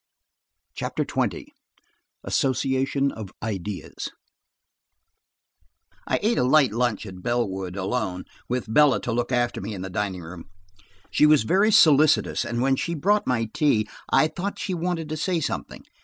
CHAPTER 0.73 1.05
XX 1.05 1.45
ASSOCIATION 2.23 3.11
OF 3.11 3.31
IDEAS 3.43 4.09
I 6.07 6.19
ATE 6.23 6.39
a 6.39 6.43
light 6.43 6.71
lunch 6.71 7.05
at 7.05 7.21
Bellwood, 7.21 7.75
alone, 7.75 8.25
with 8.49 8.73
Bella 8.73 8.99
to 9.01 9.11
look 9.11 9.31
after 9.31 9.61
me 9.61 9.75
in 9.75 9.83
the 9.83 9.91
dining 9.91 10.23
room. 10.23 10.45
She 11.11 11.27
was 11.27 11.43
very 11.43 11.71
solicitous, 11.71 12.43
and 12.43 12.63
when 12.63 12.75
she 12.77 12.93
had 12.93 13.01
brought 13.01 13.27
my 13.27 13.45
tea, 13.53 13.87
I 14.11 14.27
thought 14.27 14.57
she 14.57 14.73
wanted 14.73 15.07
to 15.09 15.17
say 15.17 15.39
something. 15.39 15.83